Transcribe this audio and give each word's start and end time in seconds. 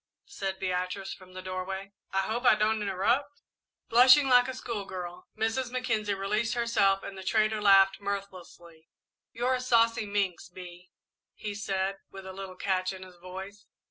said 0.25 0.57
Beatrice, 0.57 1.13
from 1.13 1.33
the 1.33 1.43
doorway. 1.43 1.91
"I 2.11 2.21
hope 2.21 2.43
I 2.43 2.55
don't 2.55 2.81
interrupt?" 2.81 3.43
Blushing 3.87 4.27
like 4.27 4.47
a 4.47 4.53
schoolgirl, 4.55 5.27
Mrs. 5.37 5.69
Mackenzie 5.69 6.15
released 6.15 6.55
herself 6.55 7.03
and 7.03 7.15
the 7.15 7.23
trader 7.23 7.61
laughed 7.61 8.01
mirthlessly. 8.01 8.89
"You're 9.31 9.53
a 9.53 9.61
saucy 9.61 10.07
minx, 10.07 10.49
Bee," 10.49 10.89
he 11.35 11.53
said, 11.53 11.99
with 12.09 12.25
a 12.25 12.33
little 12.33 12.55
catch 12.55 12.91
in 12.91 13.03
his 13.03 13.17
voice. 13.17 13.67